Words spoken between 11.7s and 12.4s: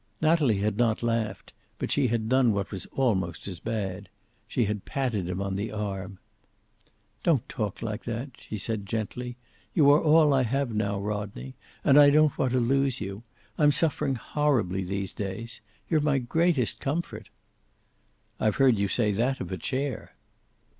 and I don't